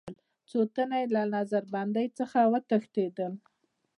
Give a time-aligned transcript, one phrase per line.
[0.49, 3.33] څو تنه یې له نظر بندۍ څخه وتښتېدل.